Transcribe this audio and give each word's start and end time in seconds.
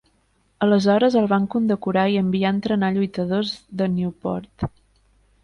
Aleshores 0.67 1.17
el 1.21 1.27
van 1.33 1.45
condecorar 1.55 2.07
i 2.13 2.17
enviar 2.23 2.49
a 2.51 2.55
entrenar 2.57 2.91
lluitadors 2.97 3.53
de 3.83 3.91
Nieuport. 3.99 4.69